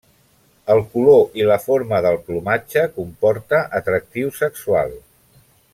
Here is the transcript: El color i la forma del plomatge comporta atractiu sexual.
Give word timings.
El 0.75 0.79
color 0.93 1.19
i 1.41 1.45
la 1.49 1.57
forma 1.65 1.99
del 2.07 2.17
plomatge 2.31 2.87
comporta 2.97 3.61
atractiu 3.81 4.33
sexual. 4.43 4.97